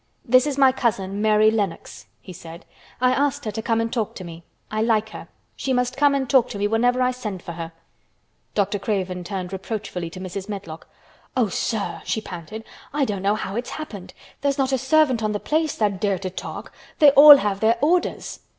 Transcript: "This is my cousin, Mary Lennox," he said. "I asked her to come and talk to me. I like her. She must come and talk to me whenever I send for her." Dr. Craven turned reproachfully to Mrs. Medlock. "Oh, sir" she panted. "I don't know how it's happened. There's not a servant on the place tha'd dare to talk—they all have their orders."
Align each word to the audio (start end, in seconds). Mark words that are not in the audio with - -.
"This 0.25 0.47
is 0.47 0.57
my 0.57 0.71
cousin, 0.71 1.21
Mary 1.21 1.51
Lennox," 1.51 2.07
he 2.21 2.33
said. 2.33 2.65
"I 2.99 3.11
asked 3.11 3.45
her 3.45 3.51
to 3.51 3.61
come 3.61 3.79
and 3.79 3.93
talk 3.93 4.15
to 4.15 4.23
me. 4.23 4.43
I 4.71 4.81
like 4.81 5.09
her. 5.09 5.27
She 5.55 5.73
must 5.73 5.95
come 5.95 6.15
and 6.15 6.27
talk 6.27 6.49
to 6.49 6.57
me 6.57 6.67
whenever 6.67 7.03
I 7.03 7.11
send 7.11 7.43
for 7.43 7.51
her." 7.51 7.71
Dr. 8.55 8.79
Craven 8.79 9.23
turned 9.23 9.53
reproachfully 9.53 10.09
to 10.09 10.19
Mrs. 10.19 10.49
Medlock. 10.49 10.87
"Oh, 11.37 11.49
sir" 11.49 12.01
she 12.03 12.19
panted. 12.19 12.63
"I 12.91 13.05
don't 13.05 13.21
know 13.21 13.35
how 13.35 13.55
it's 13.55 13.69
happened. 13.69 14.15
There's 14.41 14.57
not 14.57 14.71
a 14.71 14.79
servant 14.79 15.21
on 15.21 15.33
the 15.33 15.39
place 15.39 15.75
tha'd 15.75 15.99
dare 15.99 16.17
to 16.17 16.31
talk—they 16.31 17.11
all 17.11 17.35
have 17.37 17.59
their 17.59 17.77
orders." 17.79 18.39